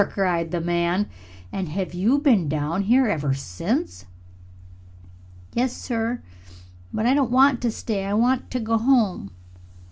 cried 0.09 0.49
the 0.49 0.59
man. 0.59 1.07
"And 1.51 1.69
have 1.69 1.93
you 1.93 2.17
been 2.17 2.49
down 2.49 2.81
here 2.81 3.05
ever 3.05 3.35
since?" 3.35 4.05
"Yes, 5.53 5.73
sir. 5.77 6.23
But 6.91 7.05
I 7.05 7.13
don't 7.13 7.29
want 7.29 7.61
to 7.61 7.69
stay 7.71 8.05
I 8.05 8.15
want 8.15 8.49
to 8.49 8.59
go 8.59 8.79
home." 8.79 9.29